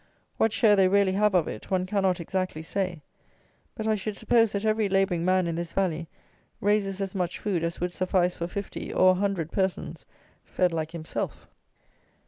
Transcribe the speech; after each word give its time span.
What 0.37 0.51
share 0.51 0.75
they 0.75 0.87
really 0.87 1.11
have 1.11 1.35
of 1.35 1.47
it 1.47 1.69
one 1.69 1.85
cannot 1.85 2.19
exactly 2.19 2.63
say; 2.63 3.03
but, 3.75 3.85
I 3.87 3.93
should 3.93 4.17
suppose, 4.17 4.51
that 4.53 4.65
every 4.65 4.89
labouring 4.89 5.23
man 5.23 5.45
in 5.45 5.53
this 5.53 5.73
valley 5.73 6.07
raises 6.59 7.01
as 7.01 7.13
much 7.13 7.37
food 7.37 7.63
as 7.63 7.79
would 7.79 7.93
suffice 7.93 8.33
for 8.33 8.47
fifty, 8.47 8.91
or 8.91 9.11
a 9.11 9.21
hundred 9.21 9.51
persons, 9.51 10.07
fed 10.43 10.73
like 10.73 10.89
himself! 10.89 11.47